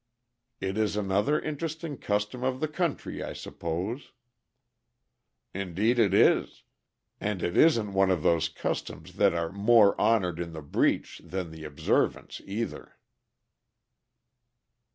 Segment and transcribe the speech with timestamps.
[0.59, 4.13] "It is another interesting custom of the country, I suppose."
[5.53, 6.63] "Indeed it is;
[7.19, 11.51] and it isn't one of those customs that are 'more honored in the breach than
[11.51, 12.97] the observance,' either."